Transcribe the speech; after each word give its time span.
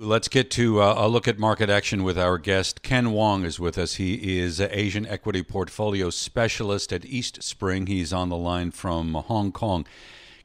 Let's 0.00 0.28
get 0.28 0.48
to 0.52 0.80
uh, 0.80 0.94
a 0.96 1.08
look 1.08 1.26
at 1.26 1.40
market 1.40 1.68
action 1.68 2.04
with 2.04 2.16
our 2.16 2.38
guest. 2.38 2.82
Ken 2.82 3.10
Wong 3.10 3.44
is 3.44 3.58
with 3.58 3.76
us. 3.76 3.96
He 3.96 4.38
is 4.38 4.60
an 4.60 4.68
Asian 4.70 5.04
equity 5.04 5.42
portfolio 5.42 6.08
specialist 6.10 6.92
at 6.92 7.02
Eastspring. 7.02 7.88
He's 7.88 8.12
on 8.12 8.28
the 8.28 8.36
line 8.36 8.70
from 8.70 9.14
Hong 9.14 9.50
Kong. 9.50 9.88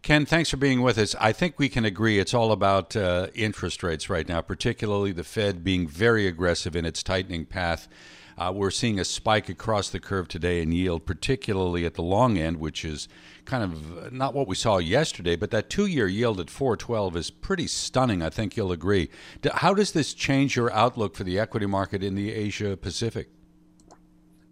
Ken, 0.01 0.25
thanks 0.25 0.49
for 0.49 0.57
being 0.57 0.81
with 0.81 0.97
us. 0.97 1.13
I 1.21 1.33
think 1.33 1.59
we 1.59 1.69
can 1.69 1.85
agree 1.85 2.17
it's 2.17 2.33
all 2.33 2.51
about 2.51 2.95
uh, 2.95 3.27
interest 3.35 3.83
rates 3.83 4.09
right 4.09 4.27
now, 4.27 4.41
particularly 4.41 5.11
the 5.11 5.23
Fed 5.23 5.63
being 5.63 5.87
very 5.87 6.25
aggressive 6.25 6.75
in 6.75 6.83
its 6.83 7.03
tightening 7.03 7.45
path. 7.45 7.87
Uh, 8.37 8.51
we're 8.53 8.71
seeing 8.71 8.99
a 8.99 9.05
spike 9.05 9.49
across 9.49 9.89
the 9.89 9.99
curve 9.99 10.27
today 10.27 10.61
in 10.61 10.71
yield, 10.71 11.05
particularly 11.05 11.85
at 11.85 11.93
the 11.93 12.01
long 12.01 12.37
end, 12.37 12.57
which 12.57 12.83
is 12.83 13.07
kind 13.45 13.63
of 13.63 14.11
not 14.11 14.33
what 14.33 14.47
we 14.47 14.55
saw 14.55 14.77
yesterday, 14.77 15.35
but 15.35 15.51
that 15.51 15.69
two 15.69 15.85
year 15.85 16.07
yield 16.07 16.39
at 16.39 16.49
412 16.49 17.15
is 17.17 17.29
pretty 17.29 17.67
stunning. 17.67 18.21
I 18.21 18.29
think 18.29 18.55
you'll 18.55 18.71
agree. 18.71 19.09
How 19.53 19.73
does 19.73 19.91
this 19.91 20.13
change 20.13 20.55
your 20.55 20.71
outlook 20.71 21.15
for 21.15 21.23
the 21.23 21.39
equity 21.39 21.65
market 21.65 22.03
in 22.03 22.15
the 22.15 22.31
Asia 22.31 22.77
Pacific? 22.77 23.29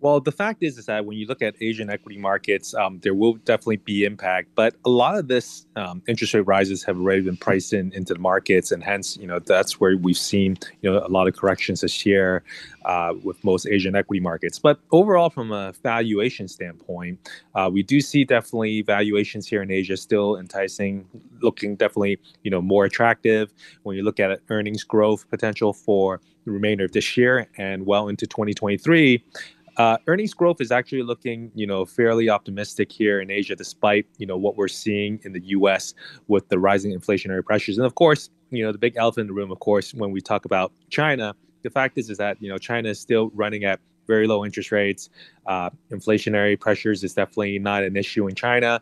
Well, 0.01 0.19
the 0.19 0.31
fact 0.31 0.63
is, 0.63 0.79
is 0.79 0.87
that 0.87 1.05
when 1.05 1.15
you 1.17 1.27
look 1.27 1.43
at 1.43 1.53
Asian 1.61 1.91
equity 1.91 2.17
markets, 2.17 2.73
um, 2.73 2.99
there 3.03 3.13
will 3.13 3.35
definitely 3.35 3.77
be 3.77 4.03
impact, 4.03 4.49
but 4.55 4.73
a 4.83 4.89
lot 4.89 5.15
of 5.15 5.27
this 5.27 5.67
um, 5.75 6.01
interest 6.07 6.33
rate 6.33 6.41
rises 6.41 6.83
have 6.83 6.97
already 6.97 7.21
been 7.21 7.37
priced 7.37 7.71
in 7.71 7.93
into 7.93 8.15
the 8.15 8.19
markets, 8.19 8.71
and 8.71 8.83
hence, 8.83 9.15
you 9.17 9.27
know, 9.27 9.37
that's 9.37 9.79
where 9.79 9.95
we've 9.95 10.17
seen, 10.17 10.57
you 10.81 10.91
know, 10.91 11.05
a 11.05 11.07
lot 11.07 11.27
of 11.27 11.35
corrections 11.35 11.81
this 11.81 12.03
year 12.03 12.41
uh, 12.85 13.13
with 13.23 13.41
most 13.43 13.67
Asian 13.67 13.95
equity 13.95 14.19
markets. 14.19 14.57
But 14.57 14.79
overall, 14.91 15.29
from 15.29 15.51
a 15.51 15.71
valuation 15.83 16.47
standpoint, 16.47 17.19
uh, 17.53 17.69
we 17.71 17.83
do 17.83 18.01
see 18.01 18.23
definitely 18.23 18.81
valuations 18.81 19.45
here 19.45 19.61
in 19.61 19.69
Asia 19.69 19.97
still 19.97 20.35
enticing, 20.35 21.05
looking 21.41 21.75
definitely, 21.75 22.17
you 22.41 22.49
know, 22.49 22.61
more 22.61 22.85
attractive 22.85 23.53
when 23.83 23.95
you 23.95 24.01
look 24.01 24.19
at 24.19 24.39
earnings 24.49 24.83
growth 24.83 25.29
potential 25.29 25.73
for 25.73 26.19
the 26.45 26.51
remainder 26.51 26.85
of 26.85 26.91
this 26.91 27.15
year 27.17 27.47
and 27.57 27.85
well 27.85 28.07
into 28.07 28.25
2023. 28.25 29.23
Uh, 29.81 29.97
earnings 30.05 30.31
growth 30.31 30.61
is 30.61 30.71
actually 30.71 31.01
looking, 31.01 31.51
you 31.55 31.65
know, 31.65 31.85
fairly 31.85 32.29
optimistic 32.29 32.91
here 32.91 33.19
in 33.19 33.31
Asia, 33.31 33.55
despite 33.55 34.05
you 34.19 34.27
know 34.27 34.37
what 34.37 34.55
we're 34.55 34.67
seeing 34.67 35.19
in 35.23 35.33
the 35.33 35.41
U.S. 35.57 35.95
with 36.27 36.47
the 36.49 36.59
rising 36.59 36.91
inflationary 36.93 37.43
pressures, 37.43 37.79
and 37.79 37.87
of 37.87 37.95
course, 37.95 38.29
you 38.51 38.63
know, 38.63 38.71
the 38.71 38.77
big 38.77 38.95
elephant 38.95 39.21
in 39.21 39.27
the 39.27 39.33
room, 39.33 39.51
of 39.51 39.59
course, 39.59 39.91
when 39.95 40.11
we 40.11 40.21
talk 40.21 40.45
about 40.45 40.71
China, 40.91 41.33
the 41.63 41.71
fact 41.71 41.97
is 41.97 42.11
is 42.11 42.19
that 42.19 42.39
you 42.39 42.47
know 42.47 42.59
China 42.59 42.89
is 42.89 42.99
still 42.99 43.31
running 43.33 43.63
at 43.63 43.79
very 44.05 44.27
low 44.27 44.45
interest 44.45 44.71
rates. 44.71 45.09
Uh, 45.47 45.71
inflationary 45.89 46.59
pressures 46.59 47.03
is 47.03 47.15
definitely 47.15 47.57
not 47.57 47.83
an 47.83 47.95
issue 47.95 48.27
in 48.27 48.35
China. 48.35 48.79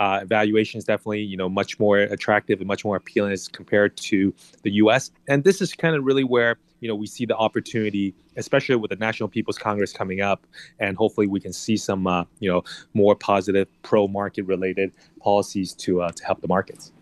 Uh, 0.00 0.24
valuation 0.26 0.78
is 0.78 0.84
definitely 0.84 1.20
you 1.20 1.36
know 1.36 1.48
much 1.48 1.78
more 1.78 1.98
attractive 1.98 2.58
and 2.58 2.66
much 2.66 2.84
more 2.84 2.96
appealing 2.96 3.30
as 3.30 3.46
compared 3.46 3.96
to 3.98 4.34
the 4.64 4.72
U.S. 4.82 5.12
And 5.28 5.44
this 5.44 5.60
is 5.60 5.74
kind 5.74 5.94
of 5.94 6.02
really 6.02 6.24
where 6.24 6.56
you 6.80 6.88
know 6.88 6.94
we 6.94 7.06
see 7.06 7.26
the 7.26 7.36
opportunity, 7.36 8.14
especially 8.36 8.76
with 8.76 8.90
the 8.90 8.96
National 8.96 9.28
People's 9.28 9.58
Congress 9.58 9.92
coming 9.92 10.20
up, 10.20 10.46
and 10.78 10.96
hopefully 10.96 11.26
we 11.26 11.40
can 11.40 11.52
see 11.52 11.76
some 11.76 12.06
uh, 12.06 12.24
you 12.40 12.50
know 12.50 12.62
more 12.94 13.14
positive 13.14 13.68
pro 13.82 14.08
market 14.08 14.42
related 14.42 14.92
policies 15.20 15.74
to 15.74 16.02
uh, 16.02 16.10
to 16.12 16.24
help 16.24 16.40
the 16.40 16.48
markets. 16.48 16.92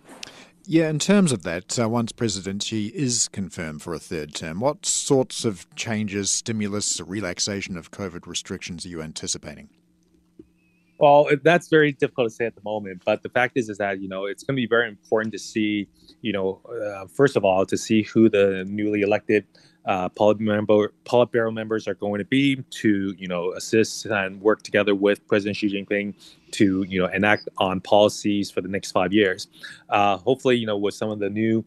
Yeah, 0.71 0.91
in 0.91 0.99
terms 0.99 1.33
of 1.33 1.45
that, 1.45 1.79
uh, 1.79 1.89
once 1.89 2.13
President 2.13 2.63
Xi 2.63 2.89
is 2.89 3.29
confirmed 3.29 3.81
for 3.81 3.95
a 3.95 3.99
third 3.99 4.35
term, 4.35 4.61
what 4.61 4.85
sorts 4.85 5.47
of 5.47 5.67
changes, 5.77 6.31
stimulus, 6.31 7.01
relaxation 7.01 7.79
of 7.79 7.91
COVID 7.91 8.27
restrictions 8.27 8.85
are 8.85 8.91
you 8.91 9.01
anticipating? 9.01 9.71
Well, 10.99 11.29
that's 11.45 11.69
very 11.69 11.93
difficult 11.93 12.29
to 12.29 12.35
say 12.35 12.47
at 12.47 12.57
the 12.57 12.63
moment. 12.65 13.03
But 13.05 13.23
the 13.23 13.29
fact 13.29 13.57
is, 13.57 13.69
is 13.69 13.79
that 13.79 14.01
you 14.01 14.09
know 14.09 14.27
it's 14.27 14.43
going 14.43 14.57
to 14.57 14.61
be 14.61 14.67
very 14.67 14.89
important 14.89 15.33
to 15.33 15.39
see, 15.39 15.89
you 16.23 16.33
know, 16.33 16.61
uh, 16.69 17.07
first 17.07 17.37
of 17.37 17.45
all, 17.45 17.65
to 17.67 17.77
see 17.77 18.03
who 18.03 18.29
the 18.29 18.65
newly 18.69 19.03
elected 19.03 19.45
uh, 19.89 20.09
member, 20.39 20.93
Politburo 21.07 21.53
members 21.53 21.89
are 21.89 21.95
going 21.95 22.19
to 22.19 22.25
be 22.25 22.57
to, 22.71 23.15
you 23.19 23.27
know, 23.27 23.53
assist 23.53 24.05
and 24.05 24.41
work 24.41 24.63
together 24.63 24.95
with 24.95 25.27
President 25.27 25.57
Xi 25.57 25.69
Jinping 25.69 26.15
to, 26.53 26.83
you 26.83 27.01
know, 27.01 27.07
enact 27.07 27.49
on 27.57 27.81
policies 27.81 28.51
for 28.51 28.61
the 28.61 28.69
next 28.69 28.93
five 28.93 29.15
years. 29.15 29.49
Uh, 29.89 30.19
hopefully, 30.19 30.57
you 30.57 30.67
know, 30.67 30.77
with 30.77 30.95
some 30.95 31.09
of 31.11 31.21
the 31.21 31.31
new 31.31 31.65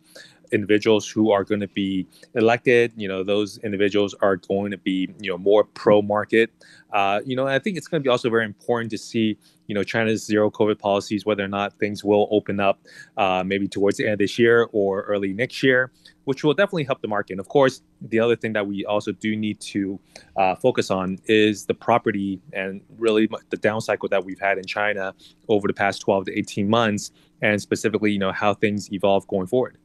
individuals 0.51 1.07
who 1.07 1.31
are 1.31 1.44
going 1.44 1.62
to 1.62 1.67
be 1.67 2.07
elected, 2.35 2.94
you 2.95 3.07
know, 3.07 3.23
those 3.23 3.57
individuals 3.59 4.13
are 4.22 4.38
going 4.38 4.72
to 4.72 4.78
be, 4.78 5.09
you 5.19 5.29
know, 5.29 5.38
more 5.38 5.63
pro 5.63 6.01
market. 6.01 6.51
Uh, 6.94 7.22
you 7.25 7.35
know, 7.35 7.47
I 7.47 7.59
think 7.59 7.78
it's 7.78 7.88
going 7.88 8.01
to 8.01 8.03
be 8.03 8.09
also 8.09 8.29
very 8.29 8.45
important 8.45 8.91
to 8.91 8.97
see, 8.97 9.38
you 9.67 9.75
know, 9.75 9.84
China's 9.84 10.25
zero 10.25 10.51
COVID 10.51 10.79
policies, 10.79 11.25
whether 11.25 11.44
or 11.44 11.47
not 11.47 11.78
things 11.79 12.03
will 12.03 12.28
open 12.31 12.59
up 12.59 12.79
uh, 13.17 13.44
maybe 13.45 13.67
towards 13.67 13.97
the 13.97 14.06
end 14.06 14.13
of 14.13 14.19
this 14.19 14.38
year 14.38 14.67
or 14.72 15.03
early 15.03 15.34
next 15.34 15.63
year, 15.63 15.91
which 16.25 16.44
will 16.44 16.53
definitely 16.53 16.83
help 16.83 17.01
the 17.01 17.07
market. 17.07 17.33
And 17.33 17.39
of 17.39 17.47
course, 17.47 17.81
the 18.01 18.19
other 18.19 18.35
thing 18.35 18.53
that 18.53 18.68
we 18.68 18.85
also 18.85 19.12
do 19.13 19.35
need 19.35 19.59
to 19.62 20.00
uh, 20.35 20.56
focus 20.56 20.91
on 20.91 21.19
is 21.25 21.66
the 21.66 21.73
property 21.73 22.41
and 22.53 22.81
really 22.97 23.29
the 23.50 23.57
down 23.57 23.81
cycle 23.81 24.09
that 24.09 24.25
we've 24.25 24.39
had 24.39 24.57
in 24.57 24.66
China 24.66 25.13
over 25.47 25.68
the 25.68 25.73
past 25.73 26.01
12 26.01 26.25
to 26.25 26.38
18 26.38 26.69
months, 26.69 27.12
and 27.41 27.62
specifically, 27.62 28.12
you 28.12 28.19
know, 28.19 28.31
how 28.31 28.53
things 28.53 28.91
evolve 28.91 29.25
going 29.28 29.47
forward. 29.47 29.78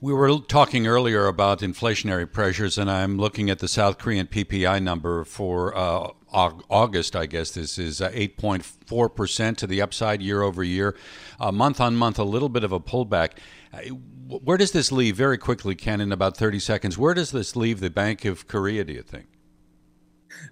We 0.00 0.12
were 0.12 0.38
talking 0.40 0.86
earlier 0.86 1.26
about 1.26 1.60
inflationary 1.60 2.30
pressures, 2.30 2.76
and 2.76 2.90
I'm 2.90 3.18
looking 3.18 3.50
at 3.50 3.60
the 3.60 3.68
South 3.68 3.98
Korean 3.98 4.26
PPI 4.26 4.82
number 4.82 5.24
for 5.24 5.76
uh, 5.76 6.10
August, 6.32 7.14
I 7.14 7.26
guess 7.26 7.52
this 7.52 7.78
is 7.78 8.00
8.4% 8.00 9.48
uh, 9.48 9.54
to 9.54 9.66
the 9.66 9.80
upside 9.80 10.20
year 10.20 10.42
over 10.42 10.64
year. 10.64 10.96
Uh, 11.38 11.52
month 11.52 11.80
on 11.80 11.94
month, 11.94 12.18
a 12.18 12.24
little 12.24 12.48
bit 12.48 12.64
of 12.64 12.72
a 12.72 12.80
pullback. 12.80 13.32
Uh, 13.72 13.94
where 14.26 14.56
does 14.56 14.72
this 14.72 14.90
leave, 14.90 15.16
very 15.16 15.38
quickly, 15.38 15.74
Ken, 15.74 16.00
in 16.00 16.10
about 16.10 16.36
30 16.36 16.58
seconds, 16.58 16.98
where 16.98 17.14
does 17.14 17.30
this 17.30 17.54
leave 17.54 17.80
the 17.80 17.90
Bank 17.90 18.24
of 18.24 18.48
Korea, 18.48 18.84
do 18.84 18.92
you 18.92 19.02
think? 19.02 19.26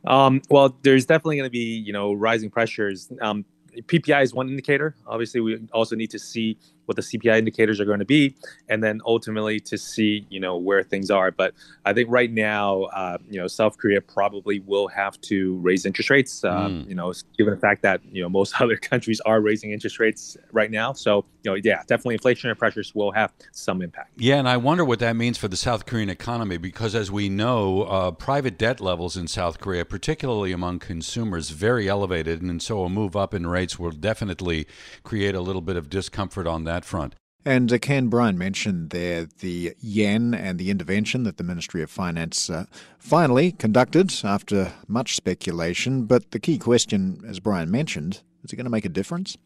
Um, 0.06 0.42
well, 0.50 0.76
there's 0.82 1.06
definitely 1.06 1.36
going 1.36 1.48
to 1.48 1.52
be, 1.52 1.78
you 1.78 1.92
know, 1.92 2.12
rising 2.12 2.50
pressures. 2.50 3.10
Um, 3.20 3.44
PPI 3.76 4.22
is 4.22 4.34
one 4.34 4.48
indicator. 4.48 4.94
Obviously, 5.06 5.40
we 5.40 5.58
also 5.72 5.96
need 5.96 6.10
to 6.10 6.18
see 6.18 6.58
what 6.90 6.96
the 6.96 7.02
CPI 7.02 7.38
indicators 7.38 7.78
are 7.78 7.84
going 7.84 8.00
to 8.00 8.04
be, 8.04 8.34
and 8.68 8.82
then 8.82 9.00
ultimately 9.06 9.60
to 9.60 9.78
see 9.78 10.26
you 10.28 10.40
know 10.40 10.56
where 10.56 10.82
things 10.82 11.08
are. 11.08 11.30
But 11.30 11.54
I 11.84 11.92
think 11.92 12.10
right 12.10 12.30
now, 12.30 12.82
uh, 12.82 13.18
you 13.30 13.40
know, 13.40 13.46
South 13.46 13.78
Korea 13.78 14.00
probably 14.00 14.58
will 14.58 14.88
have 14.88 15.20
to 15.22 15.56
raise 15.58 15.86
interest 15.86 16.10
rates. 16.10 16.42
Uh, 16.42 16.68
mm. 16.68 16.88
You 16.88 16.96
know, 16.96 17.12
given 17.38 17.54
the 17.54 17.60
fact 17.60 17.82
that 17.82 18.00
you 18.10 18.22
know 18.22 18.28
most 18.28 18.54
other 18.60 18.76
countries 18.76 19.20
are 19.20 19.40
raising 19.40 19.70
interest 19.70 20.00
rates 20.00 20.36
right 20.52 20.70
now, 20.70 20.92
so 20.92 21.24
you 21.42 21.50
know, 21.50 21.60
yeah, 21.62 21.82
definitely 21.86 22.18
inflationary 22.18 22.58
pressures 22.58 22.94
will 22.94 23.12
have 23.12 23.32
some 23.52 23.82
impact. 23.82 24.10
Yeah, 24.16 24.36
and 24.36 24.48
I 24.48 24.56
wonder 24.56 24.84
what 24.84 24.98
that 24.98 25.16
means 25.16 25.38
for 25.38 25.48
the 25.48 25.56
South 25.56 25.86
Korean 25.86 26.10
economy 26.10 26.58
because, 26.58 26.94
as 26.94 27.10
we 27.10 27.28
know, 27.28 27.82
uh, 27.82 28.10
private 28.10 28.58
debt 28.58 28.80
levels 28.80 29.16
in 29.16 29.26
South 29.28 29.60
Korea, 29.60 29.84
particularly 29.84 30.52
among 30.52 30.80
consumers, 30.80 31.50
very 31.50 31.88
elevated, 31.88 32.42
and 32.42 32.60
so 32.60 32.84
a 32.84 32.88
move 32.88 33.16
up 33.16 33.32
in 33.32 33.46
rates 33.46 33.78
will 33.78 33.90
definitely 33.90 34.66
create 35.02 35.34
a 35.34 35.40
little 35.40 35.62
bit 35.62 35.76
of 35.76 35.88
discomfort 35.88 36.46
on 36.46 36.64
that 36.64 36.79
that 36.80 36.86
front. 36.86 37.14
And 37.44 37.72
uh, 37.72 37.78
Ken 37.78 38.08
Brian 38.08 38.36
mentioned 38.36 38.90
there 38.90 39.26
the 39.40 39.74
yen 39.80 40.34
and 40.34 40.58
the 40.58 40.70
intervention 40.70 41.22
that 41.22 41.38
the 41.38 41.44
Ministry 41.44 41.82
of 41.82 41.90
Finance 41.90 42.50
uh, 42.50 42.66
finally 42.98 43.52
conducted 43.52 44.12
after 44.24 44.72
much 44.86 45.16
speculation. 45.16 46.04
But 46.04 46.32
the 46.32 46.38
key 46.38 46.58
question, 46.58 47.22
as 47.26 47.40
Brian 47.40 47.70
mentioned, 47.70 48.20
is 48.44 48.52
it 48.52 48.56
going 48.56 48.64
to 48.64 48.70
make 48.70 48.84
a 48.84 48.90
difference? 48.90 49.38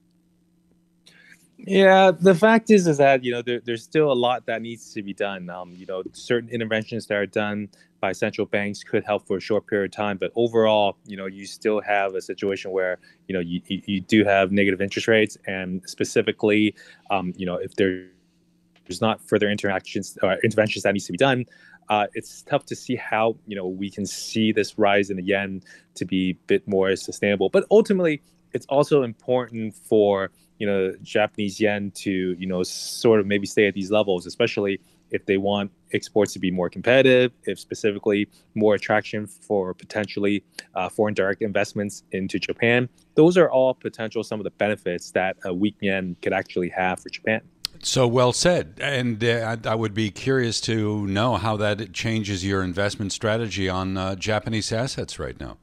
Yeah, 1.67 2.11
the 2.11 2.35
fact 2.35 2.71
is, 2.71 2.87
is 2.87 2.99
that 2.99 3.25
you 3.25 3.33
know 3.33 3.41
there, 3.41 3.61
there's 3.65 3.83
still 3.83 4.13
a 4.13 4.15
lot 4.15 4.45
that 4.47 4.61
needs 4.61 4.93
to 4.93 5.03
be 5.03 5.15
done. 5.15 5.49
Um, 5.49 5.73
you 5.75 5.87
know, 5.87 6.03
certain 6.13 6.51
interventions 6.51 7.07
that 7.07 7.15
are 7.15 7.27
done 7.27 7.71
by 8.01 8.13
central 8.13 8.47
banks 8.47 8.85
could 8.85 9.03
help 9.03 9.27
for 9.27 9.39
a 9.39 9.41
short 9.41 9.67
period 9.67 9.91
of 9.91 9.97
time, 9.97 10.19
but 10.19 10.31
overall, 10.37 10.99
you 11.07 11.17
know, 11.17 11.25
you 11.25 11.47
still 11.47 11.81
have 11.81 12.15
a 12.15 12.21
situation 12.21 12.71
where 12.71 12.99
you 13.29 13.33
know 13.33 13.41
you, 13.41 13.63
you, 13.67 14.03
do 14.03 14.25
have 14.25 14.53
negative 14.53 14.83
interest 14.83 15.09
rates, 15.09 15.39
and 15.47 15.81
specifically, 15.87 16.75
um, 17.11 17.33
you 17.35 17.47
know, 17.47 17.57
if 17.57 17.75
there's 17.77 19.01
not 19.01 19.27
further 19.27 19.49
interactions 19.49 20.19
or 20.23 20.37
interventions 20.45 20.83
that 20.83 20.93
needs 20.93 21.07
to 21.07 21.13
be 21.13 21.19
done, 21.19 21.47
uh, 21.89 22.09
it's 22.13 22.43
tough 22.43 22.67
to 22.67 22.77
see 22.77 22.95
how 22.95 23.37
you 23.47 23.57
know 23.57 23.67
we 23.67 23.89
can 23.89 24.05
see 24.05 24.53
this 24.53 24.79
rise 24.79 25.09
in 25.09 25.17
the 25.17 25.25
yen 25.25 25.63
to 25.95 26.05
be 26.05 26.31
a 26.33 26.47
bit 26.47 26.69
more 26.69 26.95
sustainable. 26.95 27.49
But 27.49 27.65
ultimately, 27.71 28.21
it's 28.53 28.67
also 28.67 29.03
important 29.03 29.75
for 29.75 30.31
you 30.65 30.71
know 30.71 30.95
Japanese 31.03 31.61
yen 31.61 31.91
to 31.91 32.11
you 32.39 32.47
know 32.47 32.63
sort 32.63 33.21
of 33.21 33.27
maybe 33.27 33.47
stay 33.47 33.67
at 33.69 33.75
these 33.75 33.91
levels, 33.91 34.25
especially 34.25 34.81
if 35.11 35.27
they 35.27 35.37
want 35.37 35.71
exports 35.93 36.33
to 36.33 36.39
be 36.39 36.51
more 36.51 36.71
competitive, 36.71 37.33
if 37.45 37.61
specifically 37.61 38.27
more 38.55 38.75
attraction 38.75 39.27
for 39.27 39.75
potentially 39.75 40.43
uh, 40.75 40.89
foreign 40.89 41.13
direct 41.13 41.43
investments 41.43 42.03
into 42.13 42.39
Japan. 42.39 42.89
Those 43.15 43.37
are 43.37 43.51
all 43.51 43.75
potential 43.75 44.25
some 44.25 44.41
of 44.41 44.45
the 44.45 44.53
benefits 44.53 45.11
that 45.11 45.37
a 45.45 45.53
weak 45.53 45.77
yen 45.81 46.17
could 46.23 46.33
actually 46.33 46.71
have 46.71 47.01
for 47.01 47.11
Japan. 47.11 47.43
So 47.83 48.09
well 48.09 48.33
said. 48.33 48.79
And 48.81 49.23
uh, 49.23 49.59
I 49.67 49.75
would 49.75 49.93
be 49.93 50.11
curious 50.11 50.63
to 50.63 51.07
know 51.07 51.37
how 51.37 51.59
that 51.59 51.93
changes 51.93 52.43
your 52.43 52.63
investment 52.63 53.13
strategy 53.13 53.69
on 53.69 53.99
uh, 53.99 54.15
Japanese 54.15 54.73
assets 54.73 55.19
right 55.19 55.39
now. 55.39 55.59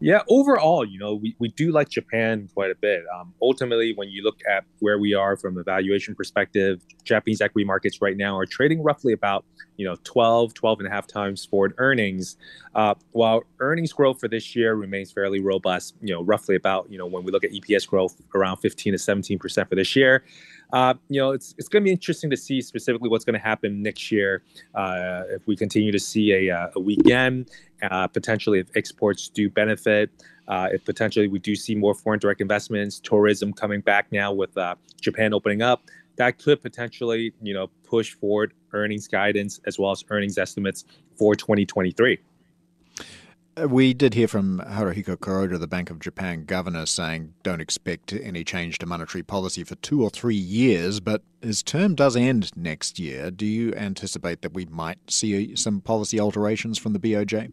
Yeah, 0.00 0.20
overall, 0.28 0.84
you 0.84 0.96
know, 0.96 1.16
we, 1.16 1.34
we 1.40 1.48
do 1.48 1.72
like 1.72 1.88
Japan 1.88 2.48
quite 2.54 2.70
a 2.70 2.76
bit. 2.76 3.02
Um, 3.18 3.34
ultimately, 3.42 3.94
when 3.94 4.08
you 4.08 4.22
look 4.22 4.38
at 4.48 4.64
where 4.78 4.96
we 4.96 5.12
are 5.12 5.36
from 5.36 5.58
a 5.58 5.64
valuation 5.64 6.14
perspective, 6.14 6.80
Japanese 7.02 7.40
equity 7.40 7.64
markets 7.64 8.00
right 8.00 8.16
now 8.16 8.36
are 8.36 8.46
trading 8.46 8.80
roughly 8.80 9.12
about, 9.12 9.44
you 9.76 9.84
know, 9.84 9.96
12, 10.04 10.54
12 10.54 10.78
and 10.78 10.86
a 10.86 10.90
half 10.90 11.08
times 11.08 11.44
forward 11.44 11.74
earnings. 11.78 12.36
Uh, 12.76 12.94
while 13.10 13.42
earnings 13.58 13.92
growth 13.92 14.20
for 14.20 14.28
this 14.28 14.54
year 14.54 14.74
remains 14.74 15.10
fairly 15.10 15.40
robust, 15.40 15.96
you 16.00 16.14
know, 16.14 16.22
roughly 16.22 16.54
about, 16.54 16.88
you 16.88 16.96
know, 16.96 17.06
when 17.06 17.24
we 17.24 17.32
look 17.32 17.42
at 17.42 17.50
EPS 17.50 17.88
growth 17.88 18.14
around 18.36 18.58
15 18.58 18.92
to 18.92 18.98
17% 18.98 19.68
for 19.68 19.74
this 19.74 19.96
year. 19.96 20.22
Uh, 20.72 20.94
you 21.08 21.20
know, 21.20 21.30
it's, 21.30 21.54
it's 21.58 21.68
going 21.68 21.82
to 21.82 21.84
be 21.84 21.90
interesting 21.90 22.28
to 22.30 22.36
see 22.36 22.60
specifically 22.60 23.08
what's 23.08 23.24
going 23.24 23.38
to 23.38 23.44
happen 23.44 23.82
next 23.82 24.12
year 24.12 24.42
uh, 24.74 25.22
if 25.30 25.46
we 25.46 25.56
continue 25.56 25.90
to 25.90 25.98
see 25.98 26.32
a, 26.32 26.54
uh, 26.54 26.68
a 26.76 26.80
weak 26.80 27.00
yen, 27.04 27.46
uh, 27.90 28.06
potentially 28.06 28.58
if 28.58 28.66
exports 28.76 29.28
do 29.28 29.48
benefit, 29.48 30.10
uh, 30.48 30.68
if 30.70 30.84
potentially 30.84 31.28
we 31.28 31.38
do 31.38 31.54
see 31.54 31.74
more 31.74 31.94
foreign 31.94 32.18
direct 32.18 32.40
investments, 32.40 33.00
tourism 33.00 33.52
coming 33.52 33.80
back 33.80 34.10
now 34.12 34.32
with 34.32 34.56
Japan 35.00 35.32
opening 35.32 35.62
up, 35.62 35.82
that 36.16 36.38
could 36.38 36.60
potentially, 36.60 37.32
you 37.42 37.54
know, 37.54 37.68
push 37.84 38.12
forward 38.14 38.52
earnings 38.72 39.08
guidance 39.08 39.60
as 39.66 39.78
well 39.78 39.92
as 39.92 40.04
earnings 40.10 40.36
estimates 40.36 40.84
for 41.16 41.34
2023. 41.34 42.18
We 43.66 43.92
did 43.94 44.14
hear 44.14 44.28
from 44.28 44.60
Haruhiko 44.60 45.16
Kuroda, 45.16 45.58
the 45.58 45.66
Bank 45.66 45.90
of 45.90 45.98
Japan 45.98 46.44
governor, 46.44 46.86
saying 46.86 47.34
don't 47.42 47.60
expect 47.60 48.12
any 48.12 48.44
change 48.44 48.78
to 48.78 48.86
monetary 48.86 49.22
policy 49.22 49.64
for 49.64 49.74
two 49.76 50.02
or 50.02 50.10
three 50.10 50.36
years, 50.36 51.00
but 51.00 51.22
his 51.42 51.62
term 51.62 51.94
does 51.94 52.14
end 52.14 52.56
next 52.56 52.98
year. 52.98 53.30
Do 53.30 53.46
you 53.46 53.74
anticipate 53.74 54.42
that 54.42 54.54
we 54.54 54.66
might 54.66 54.98
see 55.10 55.56
some 55.56 55.80
policy 55.80 56.20
alterations 56.20 56.78
from 56.78 56.92
the 56.92 57.00
BOJ? 57.00 57.52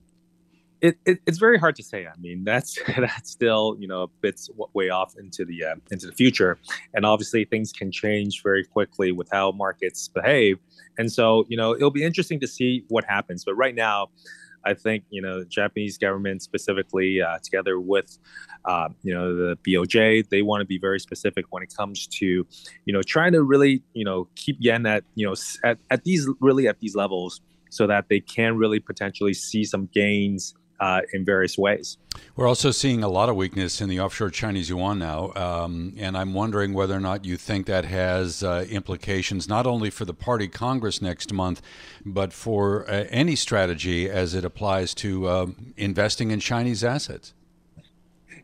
It, 0.81 0.98
it, 1.06 1.19
it's 1.25 1.40
very 1.40 1.57
hard 1.57 1.75
to 1.78 1.84
say. 1.84 2.06
I 2.06 2.16
mean, 2.19 2.44
that's 2.44 2.78
that's 2.98 3.31
still 3.31 3.75
you 3.80 3.88
know 3.88 4.04
a 4.04 4.07
bit 4.07 4.40
way 4.74 4.90
off 4.90 5.16
into 5.18 5.44
the 5.46 5.63
uh, 5.63 5.75
into 5.90 6.06
the 6.06 6.13
future, 6.13 6.60
and 6.94 7.06
obviously 7.06 7.46
things 7.46 7.72
can 7.72 7.92
change 7.92 8.44
very 8.44 8.63
quickly 8.63 9.12
with 9.12 9.30
how 9.31 9.52
markets 9.54 10.07
behave. 10.10 10.60
And 10.98 11.12
so 11.12 11.46
you 11.48 11.57
know 11.57 11.74
it'll 11.74 11.90
be 11.90 12.04
interesting 12.04 12.40
to 12.42 12.48
see 12.48 12.84
what 12.90 13.06
happens. 13.06 13.44
But 13.44 13.56
right 13.56 13.74
now, 13.74 14.10
I 14.65 14.73
think 14.73 15.03
you 15.09 15.21
know 15.21 15.39
the 15.39 15.45
Japanese 15.45 15.97
government 15.97 16.41
specifically, 16.41 17.21
uh, 17.21 17.38
together 17.44 17.79
with 17.79 18.17
uh, 18.65 18.89
you 19.03 19.13
know 19.13 19.35
the 19.35 19.57
BOJ, 19.57 20.27
they 20.29 20.41
want 20.41 20.62
to 20.62 20.65
be 20.65 20.77
very 20.77 21.00
specific 21.00 21.45
when 21.50 21.63
it 21.63 21.73
comes 21.75 22.07
to 22.07 22.25
you 22.85 22.94
know 22.94 23.01
trying 23.01 23.33
to 23.33 23.44
really 23.44 23.83
you 23.94 24.06
know 24.06 24.27
keep 24.35 24.57
yen 24.59 24.85
at 24.85 25.03
you 25.15 25.27
know 25.27 25.35
at, 25.63 25.77
at 25.89 26.03
these 26.03 26.27
really 26.39 26.67
at 26.67 26.79
these 26.79 26.95
levels 26.95 27.41
so 27.69 27.88
that 27.88 28.07
they 28.09 28.19
can 28.19 28.57
really 28.57 28.79
potentially 28.79 29.33
see 29.33 29.63
some 29.63 29.88
gains 29.94 30.56
uh, 30.80 31.01
in 31.13 31.25
various 31.25 31.57
ways. 31.57 31.98
We're 32.36 32.48
also 32.48 32.72
seeing 32.72 33.04
a 33.04 33.07
lot 33.07 33.30
of 33.30 33.36
weakness 33.36 33.81
in 33.81 33.89
the 33.89 34.00
offshore 34.00 34.30
Chinese 34.30 34.69
yuan 34.69 35.00
now, 35.00 35.33
um, 35.36 35.94
and 35.98 36.18
I'm 36.18 36.33
wondering 36.33 36.74
whether 36.74 36.95
or 36.95 37.00
not 37.00 37.25
you 37.25 37.38
think 37.38 37.66
that 37.68 37.86
has 37.86 38.44
uh, 38.44 38.66
implications 38.69 39.48
not 39.48 39.66
only 39.66 39.89
for 39.89 40.06
the 40.06 40.13
party 40.13 40.48
Congress 40.48 41.01
next 41.01 41.33
month, 41.33 41.62
but 42.06 42.33
for 42.33 42.89
uh, 42.89 43.06
any 43.10 43.36
strategy 43.36 44.10
as 44.10 44.33
it 44.33 44.45
applies 44.45 44.94
to 44.95 45.27
uh, 45.27 45.48
investing 45.77 46.31
in 46.31 46.39
Chinese 46.39 46.83
assets. 46.83 47.33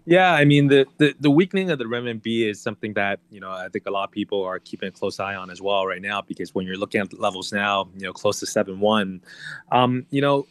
Yeah, 0.05 0.33
I 0.33 0.45
mean 0.45 0.67
the, 0.67 0.87
the, 0.97 1.13
the 1.19 1.29
weakening 1.29 1.69
of 1.69 1.77
the 1.77 1.85
renminbi 1.85 2.49
is 2.49 2.59
something 2.59 2.93
that 2.93 3.19
you 3.29 3.39
know 3.39 3.51
I 3.51 3.69
think 3.69 3.85
a 3.85 3.91
lot 3.91 4.05
of 4.05 4.11
people 4.11 4.43
are 4.43 4.57
keeping 4.57 4.89
a 4.89 4.91
close 4.91 5.19
eye 5.19 5.35
on 5.35 5.51
as 5.51 5.61
well 5.61 5.85
right 5.85 6.01
now 6.01 6.21
because 6.21 6.55
when 6.55 6.65
you're 6.65 6.77
looking 6.77 7.01
at 7.01 7.17
levels 7.19 7.53
now, 7.53 7.87
you 7.95 8.05
know, 8.05 8.13
close 8.13 8.39
to 8.39 8.47
seven 8.47 8.79
one, 8.79 9.21
um, 9.71 10.05
you 10.09 10.21
know, 10.21 10.47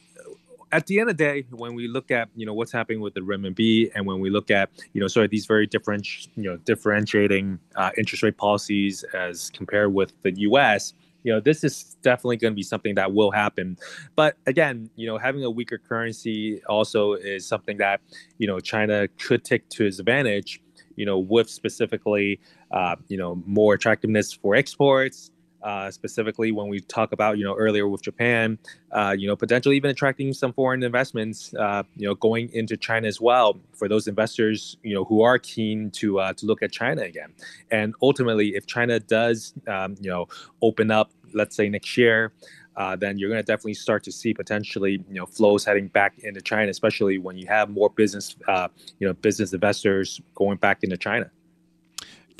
at 0.72 0.87
the 0.87 1.00
end 1.00 1.11
of 1.11 1.17
the 1.17 1.25
day, 1.25 1.44
when 1.50 1.75
we 1.75 1.88
look 1.88 2.11
at 2.11 2.28
you 2.34 2.46
know 2.46 2.55
what's 2.55 2.72
happening 2.72 3.00
with 3.00 3.14
the 3.14 3.20
renminbi, 3.20 3.90
and 3.94 4.06
when 4.06 4.20
we 4.20 4.31
look 4.31 4.50
at 4.50 4.70
you 4.93 5.00
know 5.00 5.08
sort 5.08 5.25
of 5.25 5.31
these 5.31 5.46
very 5.46 5.67
different 5.67 6.06
you 6.37 6.44
know 6.44 6.56
differentiating 6.58 7.58
uh, 7.76 7.90
interest 7.96 8.22
rate 8.22 8.37
policies 8.37 9.05
as 9.14 9.50
compared 9.50 9.93
with 9.93 10.12
the 10.22 10.32
U.S., 10.40 10.94
you 11.22 11.32
know 11.32 11.40
this 11.40 11.64
is 11.64 11.96
definitely 12.02 12.37
going 12.37 12.52
to 12.52 12.56
be 12.56 12.62
something 12.62 12.94
that 12.94 13.12
will 13.12 13.31
happen. 13.31 13.76
But 14.14 14.37
again, 14.46 14.90
you 14.96 15.06
know 15.06 15.19
having 15.19 15.44
a 15.44 15.50
weaker 15.50 15.78
currency 15.78 16.62
also 16.64 17.14
is 17.14 17.46
something 17.46 17.78
that 17.78 18.00
you 18.38 18.46
know 18.46 18.61
China 18.61 19.08
could 19.19 19.44
take 19.44 19.69
to 19.70 19.87
its 19.87 19.99
advantage. 19.99 20.61
You 20.96 21.06
know 21.06 21.19
with 21.19 21.49
specifically 21.49 22.40
uh, 22.70 22.96
you 23.08 23.16
know 23.16 23.43
more 23.46 23.75
attractiveness 23.75 24.32
for 24.32 24.55
exports 24.55 25.31
uh, 25.62 25.91
specifically 25.91 26.53
when 26.53 26.69
we 26.69 26.81
talk 26.81 27.12
about 27.12 27.39
you 27.39 27.45
know 27.45 27.55
earlier 27.57 27.89
with 27.89 28.03
Japan, 28.03 28.59
uh, 28.93 29.15
you 29.17 29.27
know 29.27 29.37
potentially 29.37 29.77
even 29.77 29.91
attracting 29.91 30.33
some 30.33 30.53
foreign 30.53 30.83
investments, 30.83 31.55
uh, 31.55 31.83
you 31.97 32.07
know 32.07 32.15
going 32.15 32.51
into 32.53 32.77
China 32.77 33.07
as 33.07 33.21
well 33.21 33.59
for 33.73 33.89
those 33.89 34.07
investors 34.09 34.77
you 34.83 34.95
know 34.95 35.05
who 35.05 35.23
are 35.23 35.39
keen 35.39 35.91
to 35.93 36.21
uh, 36.21 36.33
to 36.35 36.47
look 36.47 36.62
at 36.62 36.73
China 36.73 37.03
again, 37.03 37.33
and 37.71 37.95
ultimately 38.03 38.55
if 38.57 38.67
China 38.67 39.01
does 39.01 39.55
um, 39.67 39.97
you 40.01 40.11
know 40.11 40.27
open 40.62 40.91
up, 40.91 41.11
let's 41.35 41.57
say 41.57 41.69
next 41.69 41.97
year. 41.97 42.33
Uh, 42.77 42.97
then 42.97 43.19
you're 43.19 43.29
going 43.29 43.43
to 43.43 43.45
definitely 43.45 43.75
start 43.75 44.03
to 44.03 44.12
see 44.12 44.33
potentially, 44.33 44.93
you 45.09 45.15
know, 45.15 45.27
flows 45.27 45.65
heading 45.65 45.89
back 45.89 46.19
into 46.21 46.41
China, 46.41 46.71
especially 46.71 47.19
when 47.19 47.37
you 47.37 47.47
have 47.47 47.69
more 47.69 47.91
business, 47.91 48.37
uh, 48.49 48.69
you 49.01 49.07
know, 49.07 49.12
business 49.12 49.53
investors 49.53 50.21
going 50.35 50.57
back 50.57 50.83
into 50.83 50.97
China. 50.97 51.31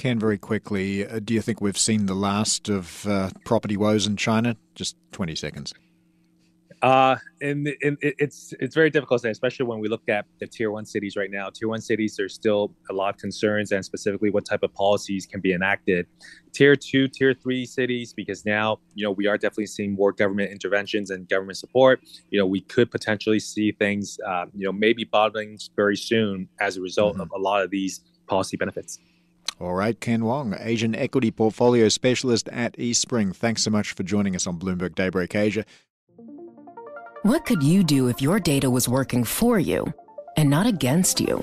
Ken, 0.01 0.19
very 0.19 0.39
quickly, 0.39 1.07
uh, 1.07 1.21
do 1.23 1.35
you 1.35 1.43
think 1.43 1.61
we've 1.61 1.77
seen 1.77 2.07
the 2.07 2.15
last 2.15 2.71
of 2.71 3.07
uh, 3.07 3.29
property 3.45 3.77
woes 3.77 4.07
in 4.07 4.17
China? 4.17 4.57
Just 4.75 4.97
20 5.13 5.35
seconds. 5.35 5.75
Uh, 6.81 7.17
and, 7.43 7.69
and 7.83 7.99
it's 8.01 8.55
it's 8.61 8.75
very 8.75 8.89
difficult 8.89 9.21
to 9.21 9.27
say, 9.27 9.31
especially 9.31 9.67
when 9.67 9.79
we 9.79 9.89
look 9.89 10.09
at 10.09 10.25
the 10.39 10.47
tier 10.47 10.71
one 10.71 10.87
cities 10.87 11.17
right 11.17 11.31
now. 11.31 11.51
Tier 11.51 11.69
one 11.69 11.83
cities, 11.83 12.17
there's 12.17 12.33
still 12.33 12.75
a 12.89 12.95
lot 12.95 13.15
of 13.15 13.21
concerns, 13.21 13.73
and 13.73 13.85
specifically 13.85 14.31
what 14.31 14.47
type 14.47 14.63
of 14.63 14.73
policies 14.73 15.27
can 15.27 15.39
be 15.39 15.53
enacted. 15.53 16.07
Tier 16.55 16.77
two, 16.77 17.07
tier 17.07 17.35
three 17.35 17.67
cities, 17.67 18.15
because 18.15 18.47
now 18.47 18.79
you 18.95 19.05
know 19.05 19.11
we 19.11 19.27
are 19.27 19.37
definitely 19.37 19.67
seeing 19.67 19.93
more 19.93 20.13
government 20.13 20.51
interventions 20.51 21.11
and 21.11 21.29
government 21.29 21.59
support. 21.59 22.01
You 22.31 22.39
know, 22.41 22.47
we 22.47 22.63
could 22.63 22.91
potentially 22.91 23.39
see 23.39 23.73
things, 23.73 24.19
uh, 24.27 24.47
you 24.57 24.65
know, 24.65 24.73
maybe 24.73 25.05
bottoming 25.05 25.59
very 25.77 25.99
soon 25.99 26.49
as 26.59 26.79
a 26.79 26.81
result 26.81 27.17
mm-hmm. 27.17 27.21
of 27.21 27.31
a 27.37 27.39
lot 27.39 27.63
of 27.63 27.69
these 27.69 28.01
policy 28.27 28.57
benefits. 28.57 28.99
All 29.61 29.75
right, 29.75 30.01
Ken 30.01 30.25
Wong, 30.25 30.57
Asian 30.59 30.95
Equity 30.95 31.31
Portfolio 31.31 31.91
Specialist 31.91 32.49
at 32.49 32.73
Eastspring. 32.79 33.37
Thanks 33.37 33.63
so 33.63 33.71
much 33.71 33.93
for 33.93 34.03
joining 34.03 34.35
us 34.35 34.47
on 34.47 34.59
Bloomberg 34.59 34.95
Daybreak 34.95 35.35
Asia. 35.35 35.67
What 37.25 37.45
could 37.45 37.63
you 37.63 37.85
do 37.85 38.09
if 38.09 38.23
your 38.23 38.41
data 38.41 38.71
was 38.71 38.89
working 38.89 39.23
for 39.23 39.59
you 39.59 39.93
and 40.39 40.49
not 40.49 40.67
against 40.67 41.21
you? 41.21 41.37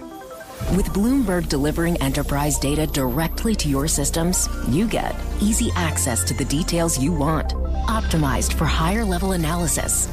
With 0.75 0.87
Bloomberg 0.87 1.47
delivering 1.47 2.01
enterprise 2.01 2.57
data 2.57 2.87
directly 2.87 3.53
to 3.53 3.69
your 3.69 3.87
systems, 3.87 4.49
you 4.67 4.87
get 4.87 5.15
easy 5.39 5.69
access 5.75 6.23
to 6.23 6.33
the 6.33 6.45
details 6.45 6.97
you 6.97 7.11
want, 7.11 7.49
optimized 7.85 8.53
for 8.53 8.65
higher 8.65 9.05
level 9.05 9.33
analysis, 9.33 10.07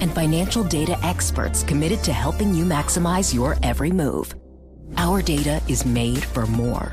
and 0.00 0.12
financial 0.12 0.62
data 0.62 0.96
experts 1.02 1.64
committed 1.64 2.04
to 2.04 2.12
helping 2.12 2.54
you 2.54 2.64
maximize 2.64 3.34
your 3.34 3.56
every 3.64 3.90
move. 3.90 4.32
Our 4.96 5.22
data 5.22 5.60
is 5.66 5.84
made 5.84 6.22
for 6.22 6.46
more 6.46 6.92